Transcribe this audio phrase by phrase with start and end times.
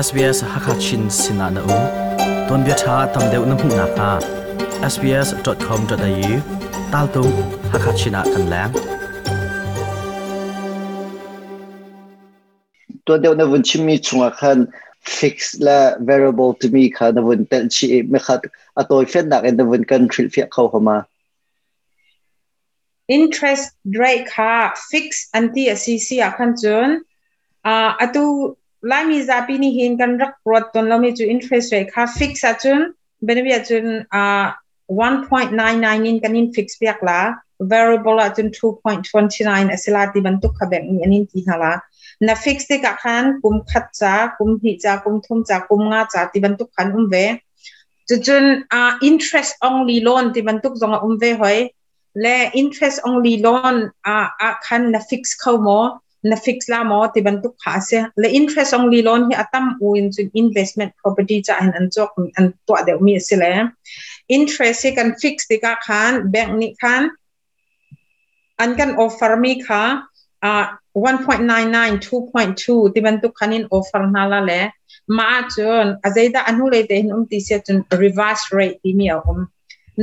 [0.00, 1.76] SBS Hakachin Sinana U
[2.48, 4.08] Ton bia tha tam deuh na hmu na kha
[4.94, 6.34] sbs.com.au
[6.90, 7.22] tal tu
[7.74, 8.74] Hakachina kan lang
[13.06, 14.66] Ton deuh na vun chimi chunga khan
[15.20, 15.78] fix la
[16.12, 18.44] variable to me kha na vun tel chi e me khat
[18.84, 20.96] atoi fen nak en vun kan thil fi kho homa
[23.18, 23.72] interest
[24.04, 24.52] rate kha
[24.90, 27.00] fix anti asisia khan chun a
[27.72, 28.28] uh, atu
[28.90, 32.80] lami zapi ni hin kan rak rot ton lomi chu interest rate kha fix achun
[33.28, 33.86] benbi achun
[34.20, 34.22] a
[34.94, 37.18] 1.99 in kanin fix piak la
[37.72, 41.72] variable achun 2.29 asila ti ban tu khabek ni anin ti hala
[42.28, 45.82] na fix te ka khan kum khat cha kum hi cha kum thum cha kum
[45.90, 47.24] nga cha ti ban tu khan um ve
[48.26, 48.46] chun
[48.80, 51.58] a interest only loan ti ban tu zong um ve hoi
[52.24, 53.76] le interest only loan
[54.16, 55.78] a a khan na fix kho mo
[56.24, 59.64] na fix la mo ti ban tu kha se le interest only loan hi atam
[59.86, 63.50] u in chu investment property cha an an chok an to de mi se le
[64.38, 67.04] interest se kan fix ti ka khan bank ni khan
[68.62, 69.82] an kan offer mi kha
[70.48, 70.66] uh,
[71.04, 71.98] 1.99
[72.34, 74.60] 2.2 ti ban tu khan in offer na la le
[75.16, 79.08] ma chun azaida anu le te hin um ti se chun reverse rate ti mi
[79.18, 79.40] um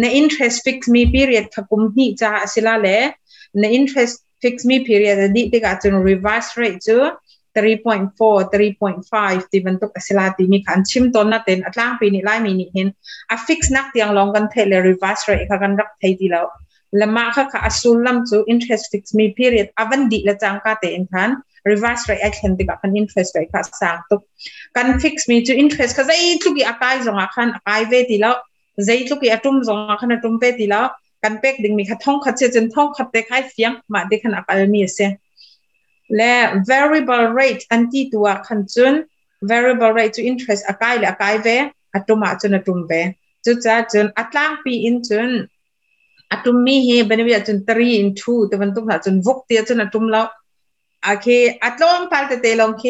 [0.02, 2.97] na interest fix mi period thakum hi cha asila le
[3.64, 6.95] na interest fixed me period di te ka chun reverse rate chu
[7.58, 12.09] 3.4 3.5 ti ban tok asila ti mi khan chim ton na ten atlang pi
[12.16, 12.89] ni lai mi ni hin
[13.35, 16.44] a fix nak tiang long kan thele reverse rate ka kan rak thei ti lo
[17.02, 20.73] lama kha kha asul lam chu interest fix me period avan di la chang ka
[20.83, 21.38] te in khan
[21.72, 24.22] reverse rate action ti ka kan interest rate ka sang tok
[24.80, 28.33] kan fix me chu interest ka zai thuki akai zonga khan akai ve ti lo
[28.91, 30.81] zai thuki atum zonga khan atum ve ti lo
[31.23, 35.09] กันเป็กดึงมีขัดท่องขัดเชจนท่องขัดเตให้เสียงมาเด็กขนาดอะไรมีเสีย
[36.17, 36.33] และ
[36.69, 38.93] variable rate อันที่ตัวขันจุน
[39.49, 41.47] variable rate to interest อากายและอากายเว
[41.94, 42.91] อัตุมาจนอัตุมเว
[43.45, 45.31] จุดจ้าจนอัตลางปีอินจน
[46.31, 50.25] อัตุมมีเฮเป็นวิจจนตรีอินทูแต่วันตุมหาจนวกเตียจนอัตุมแล้ว
[51.03, 51.28] โอเค
[51.63, 52.83] อัตลงพัลเตเตลองเค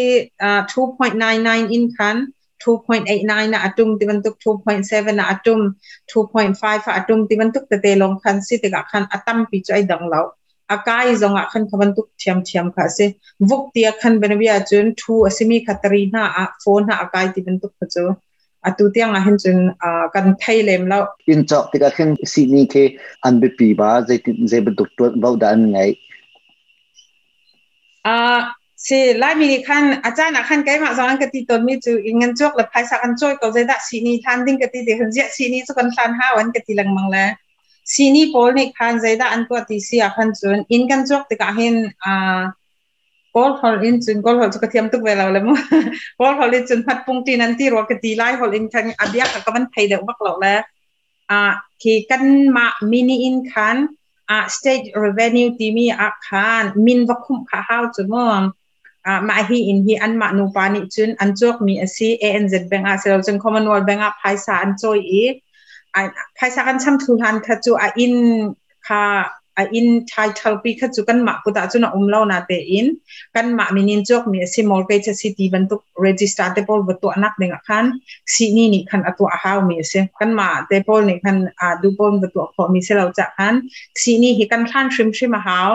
[0.72, 2.18] two point nine nine อินคัน
[2.66, 5.60] 2.89 na atum ti bantuk 2.7 na atum
[6.16, 10.06] 2.5 atum ti bantuk te telong khan si te ga khan atam pi chai dang
[10.14, 10.24] lau
[10.76, 13.06] akai zonga khan khaban tuk thiam thiam kha se
[13.52, 17.74] vuk tia khan benbia chun thu asimi khatari na a phone na akai ti bantuk
[17.80, 18.06] khachu
[18.72, 19.60] atu tia nga hin chun
[20.18, 21.04] kan thai lem lau
[21.36, 22.84] in chok tika khin si ni ke
[23.30, 25.90] an bi pi ba je ti je bantuk tu bau dan ngai
[28.16, 28.18] a
[28.90, 37.30] สิลายมีขั้นอาจารย์ขั้นไกมาสอนกติตนมีจูอิงเงินจวกและภายสักันจวยก็จะได้สีนี้ทันดิ้งกติเดือนเจ็ดสีนี้สะกันสันห้าวันกติลังมังแล้ว
[37.94, 42.42] สีนี้โพลนี่ขันจะได้อันตัวทีเสียขันจวนอิเงันจวกติดกบเห็นอ่า
[43.32, 45.58] โพลฮอลอินจุนโพลฮอลจะกเทียมตุกเวลาเลยมั้ง
[46.16, 50.60] โพลฮอลอินจุนพัดปุ่งตีนันทีรัวกติไล่ฮอลอินขันอับยักกัมันไทยเด็กมากหลอกแล้ว
[51.32, 51.42] อ่า
[51.82, 52.24] ขีกัน
[52.56, 53.78] มามินิอินขัน
[54.30, 58.44] อ่าสเตจเรเวนิว e ที่มีอาคารมินวัคคุมข้าวจุนมั้ง
[59.08, 65.34] อามาฮีอินฮีอันมานูปานิจุนอันจกมีอซีเอ็นเจ็ดแบงอาเซลจนคอมมอนวอลแบงอาไพศาาอันจอยอีภ
[66.36, 68.16] ไพสากันช่ำทุหันคจูอาอิน
[68.88, 69.02] ค่ะ
[69.58, 72.88] อาอินทายทัลปีคจูกันมากุตาจุนอุมเล่านาเตอิน
[73.36, 77.86] กันมามินินจกมีอซีมอลเกจสิตีบันทุกเรจิสตาร์เตปอลบัตถุนักเดงขัน
[78.34, 83.56] ซีนี่นี่ขันอตัวาฮาวมีเซกันมาเตปอลนี่ขันอาดูปอลบัตถุพอมีเซลเราจะขัน
[84.02, 85.70] ซีนี่ฮิกันขันชิมชิมอาฮาว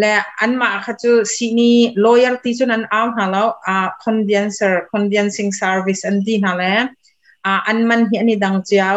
[0.00, 6.74] และอันมาค่ะจูสินี่ l o y a l ี y จุนันเอาหาแล้วอ่า condenser condensing service อันดีนั่นแหละ
[7.44, 8.90] อ่าอันมันเห็นนี่ดังเจ้า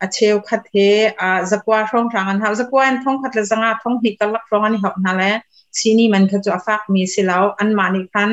[0.00, 0.74] อาเชียวคัดเท
[1.20, 5.30] อ่าจักว่าท่องทางอันหาจักว่าอันท่องคัดละสังอาท่องหิตลักท่องอันนีหอบนั่นแหละ
[5.78, 8.30] ซีนี่มันค่ะจูอาฟักมีสิแล้วอันมานี่คัน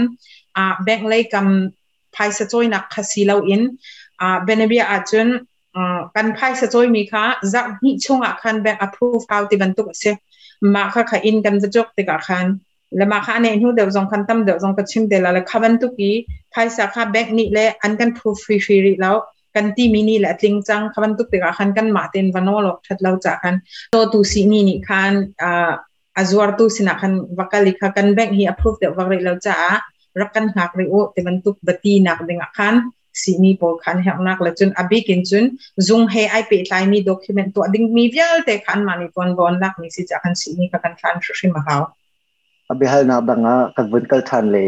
[0.58, 3.62] อ่าแบงเลยกำไพ่สะจอยนักค่สิแลาวอิน
[4.22, 5.28] อ่าเบเนเบียอาจุน
[5.76, 10.16] อ่ากันไพ่สะจอยมีค่ะจะกนี่ช่วงอ่ะคันแบง approve เอาี่บรรทุกเสีย
[10.76, 12.46] มาค่ะค่ะอินกันจะจบติกาคัน
[12.98, 16.14] แล้วมาค่ะเนหูเดี๋ยวจงคันตั้มเดี๋ยวจงกระชิมเดี๋ยวละค่ะวันตุกี้
[16.54, 19.16] ภายสาขาแบกนี่และอันกันพูฟรีฟรีแล้ว
[19.56, 23.56] กันที่มินี่แหละจริงจังค่ะันตุกติกาคันกันมาเต็นวันโนหลอกทัดเราจากกัน
[23.92, 25.14] โตตูสีนี่นี่คัน
[25.44, 25.74] อ่า
[26.18, 29.58] อาจวรตุสินะคันวักลิกค่ะกันแบกฮีอัพรูฟเดี๋ยววักเรเราจ้า
[30.20, 32.76] รักกันหักเรโอแต่มันตุกบตีหนักเด้งคัน
[33.14, 36.86] sini pol kan he nak la chun abi kin chun zung he ai pe tlai
[36.90, 40.34] mi document to ding mi vial te khan mani pon bon lak mi si chakan
[40.42, 41.88] sini ka kan khan shri mahaw
[42.72, 44.68] abi hal na banga kan vun kal than le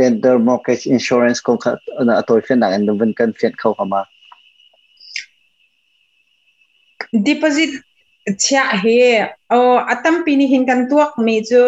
[0.00, 3.72] den der mortgage insurance ko ka na atoi fen na en vun kan fen khau
[3.78, 4.04] kama
[7.12, 7.70] deposit
[8.42, 9.00] chia he
[9.52, 9.60] o
[9.94, 11.60] atam pini hin kan tuak mi chu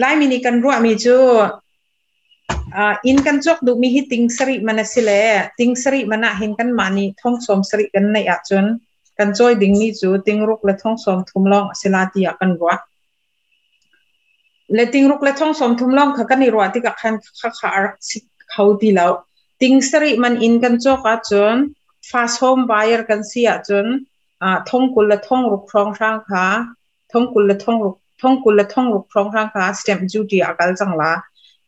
[0.00, 1.14] lai ni kan ruwa mi chu
[3.06, 5.10] อินกันจกดูมีฮิติงสริมันสิเล
[5.58, 8.64] ติงสริมันะเหินกันมานีท่องสมสริกันในอาจน
[9.18, 12.74] กันจอยดิ้งมีจูติงรุกและท่องสมทุมลองสิลาติยกันวะ
[14.74, 17.70] และติงรุกและท่องสมทุมลองเขากันในรัวที่กับคันขาขา
[18.50, 19.12] เขาดีแล้ว
[19.60, 21.56] ติงสริมันอินกันจกอาจน
[22.08, 23.86] ฟาสโฮมไบายร์กันเสียจน
[24.70, 26.44] ท่องกุลและท่องรุกครองร่างขา
[27.12, 31.12] ท่องกุลและท่องรุกท่องกุลและท่องรุกครองร่างขาสเต็มจูดีอากาศจังละ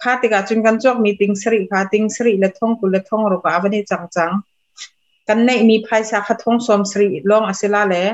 [0.02, 4.30] ข้าติกาจุนกันจอกมีติงสริค่ะติงสริและท่องกุลและท่องรกอาวันนี้จังจัง
[5.28, 8.04] กันในมีภายสาขาท่องสมสริลองอศิลาและ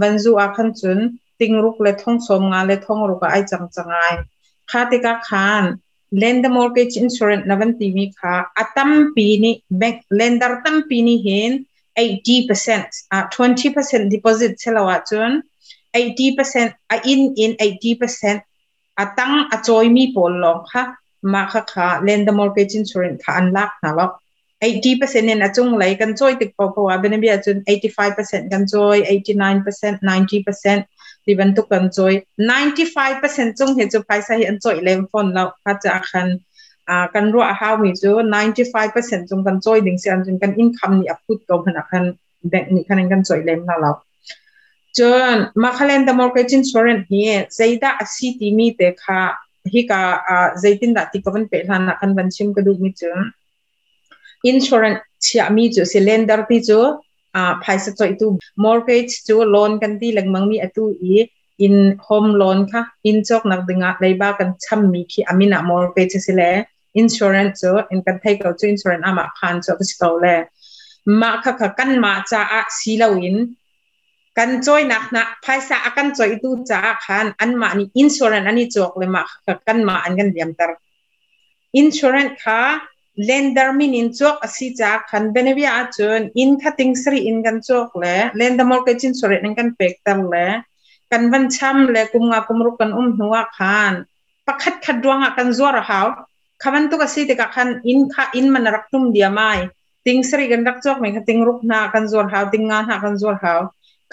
[0.00, 0.98] วันจูอาคันจุน
[1.38, 4.02] ติงรุกและท่องสมงานและท่องรกไอจังจังไอ
[4.70, 5.64] ข้าติกาคาน
[6.22, 8.34] lend ์ h e mortgage insurance n a v นที i m i ค่ a
[8.58, 9.50] a ั้มปีน i
[9.80, 11.50] bank lender tam pini hin
[11.96, 12.06] 80%่
[13.36, 15.30] h 20% deposit selawa c จุน
[15.92, 16.00] 80%ิ
[16.96, 17.14] i อิ
[17.48, 18.00] น80% a t
[19.02, 20.82] a ตังอัจ i mi pol ลล n งค่ะ
[21.32, 24.12] มาค่ะค่ะเลนด์ e m o r เกจินส่วน r a n c e ค่ะอันลักนะล็อก
[24.62, 36.28] 80%เนี่ยจุงไหลกันจ่อยติดพอพอว่าเป็นเบียจุน85%กันจ่อย89% 90%ดิบันทุกกันจ่อย95%จงเห็นจุไปใส่อันจ่อยเล่นฟอนเราพัฒนาคัน
[36.88, 42.04] อ่ากันรัวฮาวิจู95%จงกันจ่อยดึงเสียงจุงกันอินคัมนี่อัพพุทธกับพนักน
[42.50, 43.92] เด็ก์นี่คะแนกันจ่อยเล่นเราเรา
[44.98, 45.00] จ
[45.34, 49.20] นมาคะแนน the mortgage insurance เนี่ยใจได้สิที่มีเด็กค่ะ
[49.74, 53.18] ฮิกาอ่าเจตินดาติกวันเปรานักันวันชิมกระดูกมิจุน
[54.46, 56.80] อินชอรันเชีามิจูสิเลนดาร์ติจุ
[57.36, 58.26] อ่าภายสัตว์อยตู
[58.64, 61.14] มอร์เกจจูโลนกันที่หลังมังมีอตูอี
[61.62, 66.42] อินโฮมโลนค่ะอินจอกนักดึงอะไรบ้างกันชั่ำมีขี้อามินะมอร์เกจสิเล
[66.96, 70.34] อินชอรันจุอินกันไทยก็จูอินชอรันอามาคันจุก็สิเขาเลย
[71.20, 73.36] มาค่ะกันมาจ้าอ่ะสิเลวิน
[74.38, 79.22] กันจอยนักนะภาษากันจอยตูจากขันอันมานี่อินชอรันอันนี้จอกเลยมา
[79.66, 80.70] กันมาอันกันเดียมตร
[81.76, 82.60] อินชอรันค่ะ
[83.24, 90.46] เลนดอร์มินอินจอกสิจากขันเบเนวิอาจนอินคัติงสรีอินกันจอกเลยเลนดอร์มอลเกจินสุรินันกันเป็กตรเลย
[91.10, 93.92] กันวันช้ำเลยกุมงากุมรุกันอุ้มหัวขัน
[94.46, 96.06] ประคัดขัดดวงกันจวรหาว
[96.62, 99.52] คำนั้นตุกสิติกขันอินค่ะอินมันรักตุ่มเดียไม่
[100.04, 103.60] ติงสรีกันรักจอกไหมคะติงรุกนากันจวรหาวติงงานหากันจวรหาว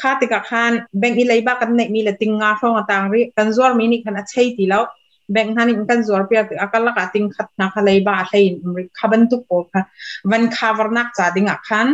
[0.01, 4.84] คาติกาคันแบงค์อีไลบ้ากันเนมีเลติงงาฟงต่างรีกันจวรมินิคันอัจฉยิีแล้ว
[5.31, 9.81] แบงค์ฮันนกันจวรเปียตอากาละกาติงขัดนักอะไรบ้าอะไรนี่ับันทุกโอค่ะ
[10.30, 11.88] วันคาวนักจ่าดิงอาคัน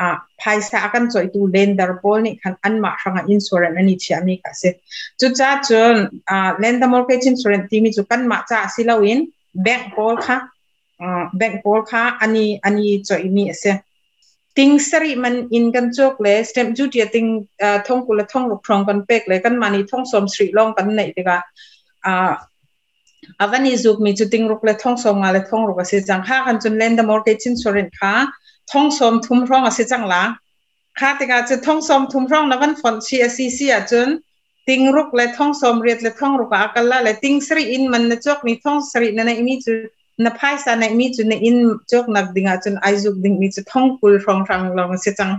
[0.00, 4.62] อ่าภายสากันจอยตูเลนเดอร์บอลนี่คันอันมาฟังอินสุเรนนี่เชียมีกันเส
[5.20, 5.96] จุดจ้าจน
[6.30, 9.18] อ่าเลนเดอร์มอลเกจินสุเรนที่มีจุกันมาจ่าสิลาวิน
[9.62, 10.36] แบงค์บอลค่ะ
[11.00, 13.70] อ่าแบงค์บอลค่ะอันนี้อันนี้จอยมีเสี
[14.56, 17.26] ติงสริมันอินกันจกเลยสเต็มจุดเดียติง
[17.62, 21.38] อ่าท่องกุลท่องลุกทองกันเป๊กเลยกันมานี่ท่องสมสริลองกันไหนดีกว่า
[22.04, 22.32] อ่า
[23.38, 28.12] อวันนี้จุกมีจุดติงลุกเลยท่องสมอะไรท่องรูกเสียจังค่ากันจนเล่นดมอร์เกจินสุรินค่ะ
[28.72, 30.22] ท่องสมทุ่มร่องก็เสียจังละ
[30.98, 34.08] ค่ะติกาจะท่องสมทุ่มร่องนะวันฝนชีเอซีซีอ่ะจน
[34.68, 39.76] ติงลุกเลยท่องสมเรียดเลยท่องรูกอากาศละเลยติงสริอินมันนะจกมีท่องสรินั่นเองนี้จุด
[40.24, 41.56] นับไพ่สานมีจุนอิน
[41.90, 45.30] จกนักดิงาจุนอายุดิงมีจุท่องคุลฟองฟังลองเสจัง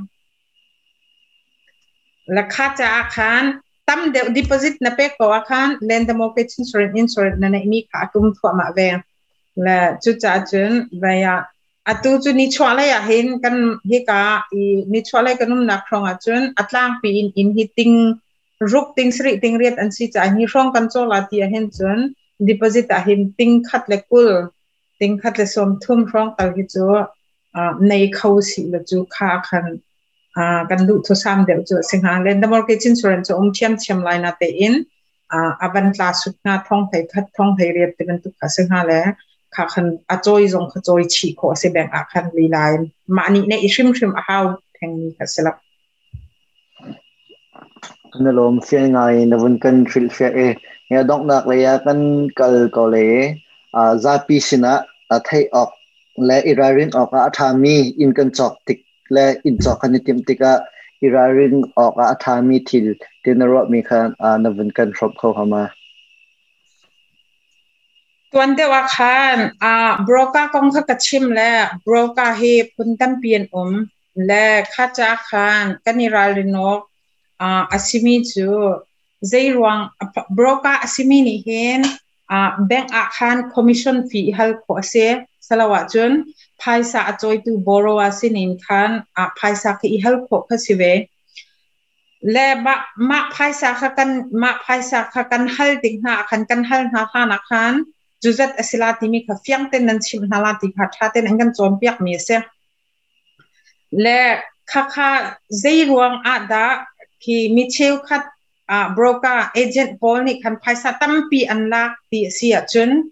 [2.34, 3.42] และค่าจะอาคาร
[3.88, 8.96] ตั้มเดดิปอซิตนับเป็กกว่อาคารเลนเดโมเกชินสุรินสุรินนั่นเองมีค่ากุมถวามาแวง
[9.64, 11.26] และจุดจ้าจุนเบีย
[11.88, 13.56] อัตุจุนิชวาเลยเห็นกัน
[13.88, 14.62] เฮกาอี
[14.94, 17.92] นิชวาเลยกันนุ่มนักฟองจุนอัตลางปีอินอินฮิตติง
[18.72, 21.98] รุกติงสิริติงเรียดอันซีจัาฮิฟองกันโซลาตีเห็นจุน
[22.48, 24.32] ดิปอซิตอาหินติงคัดเล็กุล
[25.02, 26.76] ติงคัดเลสมทุ่มฟ้องตัวีิจ
[27.56, 29.68] อ่าในเขาสิลจูคาคัน
[30.36, 34.74] อ่ากันดุทุสามเดียวจูสิงหาเลนดมอร์กิจินส่วนจูอมเชียมเชียมไลน์นาเตอิน
[35.32, 39.02] อ่าอบันตลาสุดงาท่องไทยพัดท่องไทยเรียบเป็นตุกขสิงหาแล้
[39.56, 45.56] คาคันอาจอยจงขจอยฉีข้อเสบงอาคันลีไลน์มานี่ในอิชิมชิมอาวแทงนี้ค่ะสลับ
[48.12, 49.00] คันลมเสียงไง
[49.32, 50.40] นวันกันฟิลเฟเอ
[50.88, 52.00] เฮดองนักเลยกัน
[52.40, 52.98] กัลกอเล
[54.04, 54.74] จะพิจารณา
[55.28, 55.70] ทัยออก
[56.26, 58.80] และอิรารินออกอาธามีอินกันจอกติก
[59.14, 60.54] และอินจอกันิติมติกา
[61.04, 62.86] อิรารินออกอาธามีทิล
[63.22, 65.64] เทนรอบมีคันอานินกันครบเขาเข้ามา
[68.32, 69.74] ตัวนี้ว่าคันอา
[70.08, 71.52] บรอกากองขกระชิมและ
[71.86, 72.42] บรอกาเฮ
[72.74, 73.72] พุ่นตั้มเปียนอม
[74.28, 76.80] และข้าจ้าคันกันิรารินออก
[77.42, 78.50] อาอาซิมิจู
[79.30, 79.80] เจริญวัง
[80.38, 81.48] บรอกาอาซิมินิเฮ
[81.80, 81.82] น
[82.70, 85.06] bank account commission fee hal ko se
[85.48, 86.12] salawa chun
[86.62, 90.94] paisa achoi tu borrower sin in khan a paisa ki hal ko khasiwe
[92.36, 92.74] le ba
[93.10, 94.12] ma paisa kha kan
[94.44, 97.84] ma paisa kha kan hal ting na khan kan hal na kha na khan
[98.24, 101.50] juzat asila timi kha fyang ten nan chim na la ti kha tha ten angan
[101.58, 102.36] chom piak mi se
[104.04, 104.18] le
[104.72, 105.08] kha kha
[105.64, 106.66] zei ruang a da
[107.24, 108.24] ki mi cheu khat
[108.96, 113.12] broker agent pol ni kan phaisa tampi an lak ti sia chun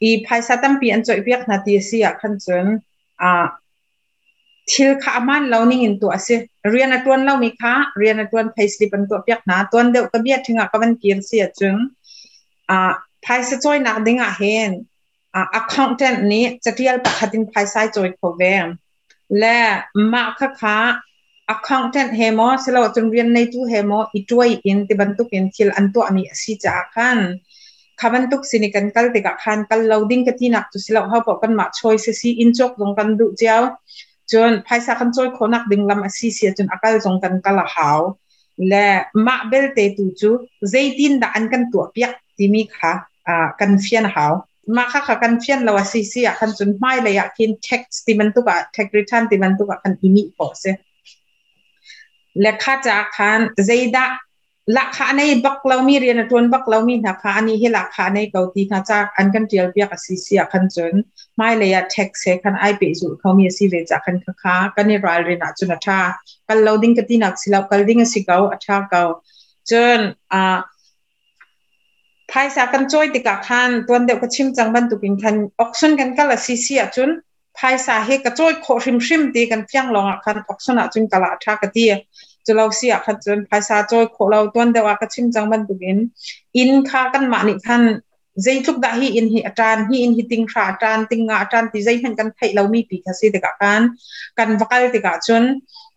[0.00, 2.66] i phaisa tampi an choi biak na ti sia khan chun
[3.20, 3.30] a
[4.68, 8.92] thil kha aman loaning into ase rian atwan lo mi kha rian atwan pay slip
[8.96, 11.80] an to piak na ton deu ka bia thinga ka ban kin sia chung
[12.74, 12.76] a
[13.26, 14.72] phaisa choi na dinga hen
[15.38, 18.68] a accountant ni chatial pakhatin phaisa choi khovem
[19.42, 19.56] le
[20.10, 20.78] ma kha kha
[21.54, 26.22] accountant hemo selo chunrian nei tu hemo itoi in ti bantuk in thil antu ami
[26.40, 27.18] si cha khan
[28.00, 31.52] khabantuk sinikan kal te ka khan kal loading ka tinak tu selo ha po kan
[31.60, 33.62] ma choi se si in chok dong kan du jaw
[34.30, 38.00] chun phaisa kan choi khonak dinglam asi si chun akal jong kan kala haw
[38.70, 38.86] le
[39.24, 40.30] ma bel te tu chu
[40.72, 42.92] zaitin da an kan tu piak ti mi kha
[43.58, 44.34] kan fian haw
[44.76, 50.64] มาค่ะค่ะกันเฟียนเราว่าซีซีอ่ะคันจนไม่เลยอ่ะคินเท็กซ์ติมันตุกอ่ะเท็กริทันติมันตุกอ่ะคันอิมิปอเซ
[52.44, 54.06] ลขาจากคันเจดะ
[54.74, 60.94] หลักฐานในบักเรามีเรียนทวนบักเรามีหลักฐานนี้ให้หลักฐานในเกาหลีนะจ๊ะอันกันเดียวเบียกับซียีคันจน
[61.36, 65.98] ไม่เลยอะเท็กซ์คันไอเปจุเขามีสิเวจากคันค่ะก็ในรายเรียนจุนท่า
[66.48, 69.02] กันเราดิ้งกันทีนักสิลป์กันดิ้งสิเกาอัชาเกา
[69.70, 70.00] จน
[70.32, 70.58] อ่า
[72.30, 77.10] ภายสากันจอยติกาคันตัวเดียวก็ชิมจังบันตุกินคันออกซ์นกันก็ละิเสียจุน
[77.58, 81.86] ภายสาเหตุกนจอยโคชิมชิมตีกันเพียงลองอคันออกซ์นอ่ะจุนกะละช่ากันที
[82.48, 85.98] จะเราเสียขจนภาษาจอยขอเราต้นแต่ว่ากระชิมจังบันตุกิน
[86.56, 87.82] อินค่ากันมานิท่าน
[88.42, 93.82] ใจทุกดาฮีอินฮีอาจารย์ฮีอินฮีติงขาอาจารย์ติงงาอาจารย์ที่ใจเม็นกันไทยเรามีปีกสิติกากัน
[94.38, 95.44] กันวักเลยติกาจน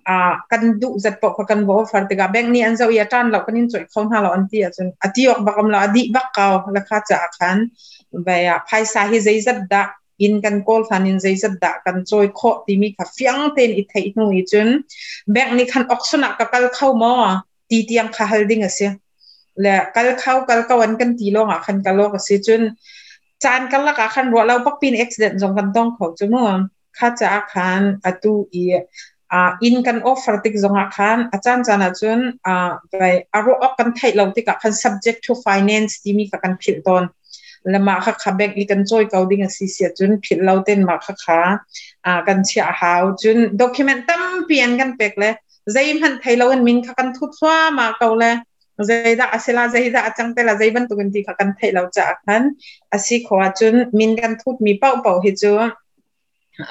[0.07, 7.57] อ่ากันดุจัดปกกันบอกฟังติกาแบงนี้อันเจ้าอาจารย์เราก็นิ่งสวยเขาหาเราอันที่อาจารย์อธิยกบักมลอดีบักเกาแล้วคาจะอ่าน
[8.23, 9.87] แบบภาษาฮีใจจัดดัก
[10.21, 14.67] อินกันกอลฟันินใจจะด่ากันจอยขอดีมีขฟียงเต้นอิทัยนู่นจุน
[15.31, 17.13] แบกนี่คันออกสนักกักลเข้ามา
[17.69, 18.91] ตีเตียงขาฮัลดิ้งอะเสีย
[19.61, 22.61] และกัลเข้ากักเข้าวันกันตีลงอะคันกักลงอะเสียจุน
[23.43, 26.45] จานกันละกคันรัวเราปักปีนเอ็กซ์เดนจงกันต้องขอจุนมั้
[26.97, 28.65] ข้าจะอาคันอะตูอี
[29.31, 32.93] อ่าอินกันออฟฟอร์ติกจงอาคันอาจารย์จานาจุนอ่าไป
[33.33, 37.03] อารมออกกันไทยเราติดกับคัน subject to finance ที่มีกักกันผิดตอน
[37.73, 41.39] ละมาค่ะค่ะบกอีกันจอยเกาดิ่งสีเสียจนผิดเราเต้นมาค่ะคา
[42.05, 45.33] อ่ากันเชียหาวจนด็อกิเมนต์ตั้มเปลี่ยนกันเป็กเลย
[45.71, 48.33] ใจมันไทยเรากันมินค่ะกันทุบซ้ามาเกาเลย
[48.87, 52.43] ใจดาอาศิลาใจดาจังแต่ละใจบันตุกันดีค่ะกันไทยเราจะกัน
[52.91, 55.63] อาศิขวาจนมินกันทุบมีเป้าเป้าให้จน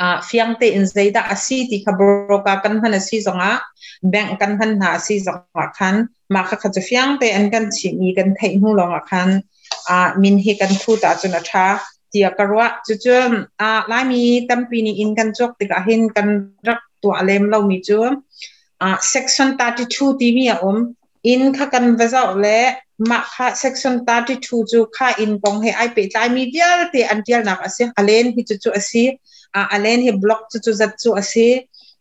[0.00, 3.50] อ่าฟียงเตอินใจดาอาศิที่ขบรกกันพันอาศิสงะ
[4.10, 5.94] แบ่งกันพันหาอาศิสงะคัน
[6.34, 9.30] มาค่ะค่ะจะฟียงเตอันกันชิมีกันไทยหูลงอ่ะคัน
[9.88, 11.66] a min hi kan thu ta chuna tha
[12.12, 13.12] tia karwa chu chu
[13.66, 16.28] a lai mi tampi ni in kan chok tika hin kan
[16.68, 17.98] rak tu alem lo mi chu
[18.86, 20.78] a section 32 ti mi om
[21.32, 22.58] in kha kan vazaw le
[23.08, 27.00] ma kha section 32 chu kha in pong he ai pe lai mi dial te
[27.14, 29.04] antial nak ase alen hi chu chu ase
[29.58, 31.46] a alen hi block chu chu zat chu ase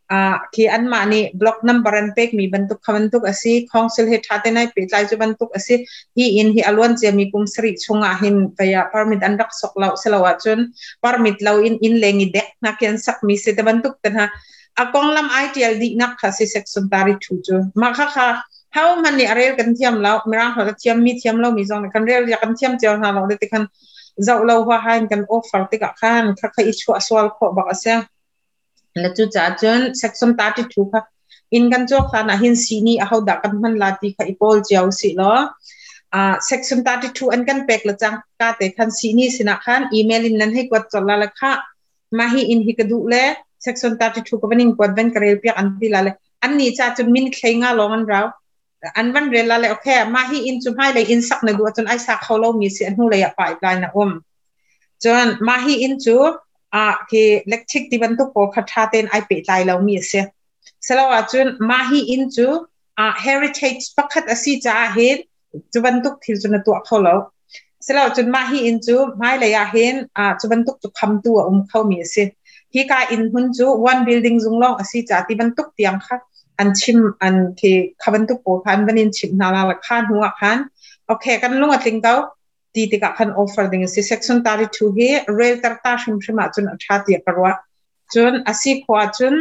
[0.09, 4.17] Ah, ki an ma ni block number an pek mi bentuk bentuk asi council he
[4.17, 5.85] thate nai pe tlai chu bentuk asi
[6.17, 9.73] hi in hi alwan che mi kum sri chunga hin kaya permit an rak sok
[9.77, 10.73] lau selawa chun
[11.05, 14.25] permit lau in in lengi dek na ken sak mi se te bentuk tan ha
[14.81, 18.27] akong lam itl di nak khasi section tari thu chu ma kha kha
[18.75, 21.85] how man ni you kan thiam lau mira ho thiam mi thiam lau mi zong
[21.93, 23.63] kan rel ya kan thiam chaw na law de te kan
[24.25, 27.63] zau lau wa hain kan offer te ka khan kha kha ichu aswal kho ba
[27.75, 27.93] ase
[29.03, 31.01] ละจดจ้าจน s e c t i o มตัดที่ถูกค่ะ
[31.53, 35.33] อินกันจอขค่ะนะหินสีนี้เอาดักกันมันลาตีค่ะอีพอลเจ้าสิล้อ
[36.13, 36.15] อ
[36.47, 41.51] ซ็กซ์ส i o นตดที่ถูกอันกันเป็กละจังกาเตคันสีนี้สินะคันอีเมลินนั้นให้กวดจลาละค่ะ
[42.17, 43.13] มาให้อินฮิกดูเล
[43.61, 48.21] เ s e c t i o นตัดที่ถูกวันนี้กวดเป็นกระเรียบอันดีละเลยอันนี้จ้าจนมินเคยงาลองอันเรา
[48.97, 54.11] อันวันเรลาเลยโอเคมาให้อินจุมให้เลยอินสักในดูจนไอสักเขาเรามีเสียงหูเลยอะไปปลายนะอม
[55.03, 56.17] จนมาให้อินจู
[56.75, 56.85] อา
[57.47, 60.23] เล็กชิกที่บรรทุกโคคาเทนไอเป็ดตายแล้วมีเสีย
[60.85, 62.47] สละว่าจุนมาฮีอินจู
[62.99, 65.17] อ่าเฮริเทจปักคัดอสิจ่าเห็น
[65.73, 67.19] จุบรรทุกที่จุนตัวเขาแล้ว
[67.85, 72.27] สละว่าจุนมาฮีอินจูไม่เลยอาเห็นอ่าจุบรรทุกจุคำตัวอุ้มเขามีเสีย
[72.73, 76.15] ฮีกาอินหุนจูวันบิลดิ้งจุงลองอสิจ่าที่บรรทุกเตียงค่ะ
[76.59, 80.57] อันชิมอันที่ขบรรทุกโคพันบันินชิมนาลาลกขันหัวขัน
[81.07, 82.15] โอเคกันลุงอัดสิงเต้า
[82.73, 86.17] ti te ka khan offer ding si section tari thu he rel tar ta shum
[86.21, 87.51] shima chun atha ti karwa
[88.13, 89.35] chun asi khwa chun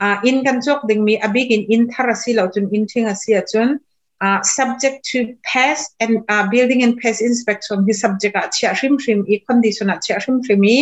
[0.00, 3.06] a in kan chok ding mi abik in in thar asi lo chun in thing
[3.12, 3.78] asi chun
[4.24, 8.96] uh, subject to pass and uh, building and pass inspection hi subject a chia shim
[9.04, 10.78] shim i condition a chia shim shim i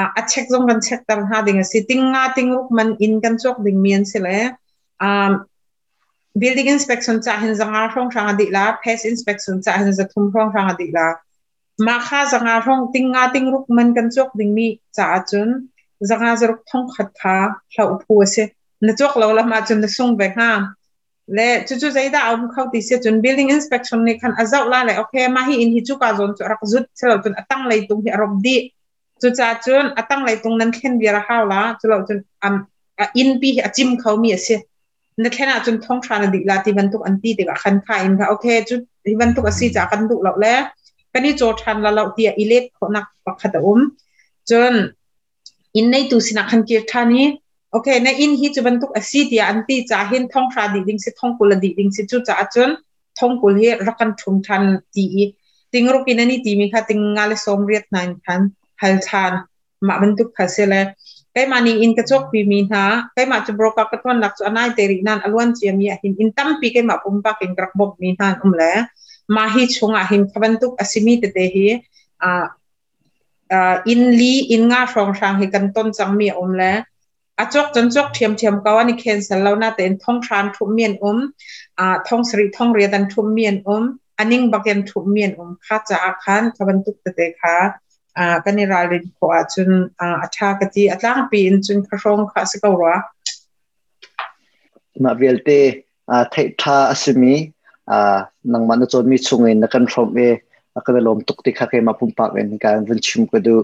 [0.00, 2.96] a a check zong kan check tam ha ding a sitting nga ting ruk man
[3.08, 4.36] in kan chok ding mian sele
[5.08, 5.38] um
[6.40, 11.08] building inspection จะเห็นสังหารองช่างอดีตละ pest inspection จะเห็นสังทุมองช่างอดีตละ
[11.86, 15.48] มาค่าสังหารองติงงาติงรุกมันกันจกดิ้งมีจ้าจุน
[16.10, 17.36] สังหารุกท่องขัดขา
[17.72, 18.44] เราพูดเสีย
[18.86, 20.50] นจกเราละมาจุนนึกส่งไปห้ะ
[21.34, 28.56] และจู่ๆใจได้เอาเข้าติเสียจุน building inspection นี่คันอาจจ้าละเลยโอเคมาให้อินฮิจุกาจุนรักจุดเราจุนตั้งเลยตรงที่รบดี
[29.20, 32.18] จู่ๆจุนตั้งเลยตรงนั้นเข็นเบียร์เข้าละจู่เราจุน
[33.18, 34.60] อินปีอจิมเขามีเสีย
[35.22, 40.58] นนแค่น่ะจนท่องทานดิลาติบันตุกอันตีเด็กขันขายนะโอเคจุดทิบันตุกอสีจากันดุเราแล้ว
[41.12, 43.78] กันนี่โจทานเราเตียอิเล็กขนักปักขัดอม
[44.50, 44.74] จน
[45.76, 47.26] อินในตุสินักขันเกียรตินี้
[47.72, 52.70] โอเคในอินฮีจุบันตุกอสีเตียอันตีจะเห็นท่องทานดิดิงสิท่องกุลดิดิงสิจุดจาจน
[53.18, 54.62] ท่องกุลเฮรักันทุนทัน
[54.94, 55.04] ตี
[55.72, 58.40] ติงรุกินนี่ตีมีค่ะติงงาเลสอมเรียดนานทัน
[58.80, 59.32] ฮัลทาน
[59.86, 60.72] มาบันทุกภาเซเล
[61.38, 68.78] ไปมานีอินกระชกปีมีนะไปมาจะบรกกระท้นหลักสูตรนายเตรีนันอลวนเชียมีหินอินตั้มปีกันมาปุ่มปักเป็นกระบกมีนันอุ้มแล้ว
[69.34, 71.66] มาฮิชงอาหินขบันตุกอสิมีเตเตหี
[73.52, 76.76] อินลีอินงาฟองชางเฮกันต้นจังมีอุ้มแล้ว
[77.38, 81.18] อาจกจนจกเทียมเทียมก็ว่านี่เคนสันเราหน้าเต็นท่องครานทุมเมียนอุ้ม
[82.08, 83.82] ท่องสริท่องเรียดันทุมเมียนอุ้ม
[84.18, 87.56] อันนิ่งบักยันทุมเมียนอุ้มข้าจะอาคันขบันตุกเตเต่า
[88.18, 89.70] อ่ากันในรายละเอียดขอจุน
[90.00, 92.92] อ่าทากติอัตลางปีนจุนกระรงข้าศึกเอาไว้
[95.02, 95.50] มาเวลเต
[96.10, 97.34] อ่าเททาอสมี
[97.90, 98.18] อ่า
[98.52, 103.56] นังมันจะมีชงเงินนักันรวมเอักันลมตุกติกาเขมาพุ่มปากเงนการวันชิมกันดู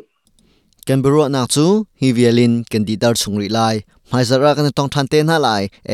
[0.88, 1.66] กันบรัวนักจู
[2.00, 3.60] ฮิวเวลินกันดีดาร์ชงรีไล
[4.08, 5.48] ไม่จะรักกันต้องทันเตนอะไร
[5.86, 5.92] เอ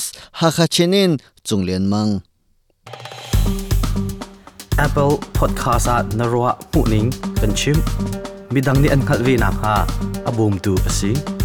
[0.00, 0.04] ส
[0.38, 1.10] ฮักฮัชเชนิน
[1.48, 3.63] จงเลียนมัง
[4.86, 7.08] Apple Podcast at n a r u a Puning
[7.40, 7.76] Kanchim
[8.54, 9.62] b i d a n g ni an k a l v i na h
[9.72, 9.72] a
[10.30, 11.43] a b o n g tu asing